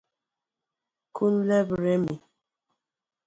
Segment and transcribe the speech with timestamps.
[1.15, 2.15] Kunleb Remi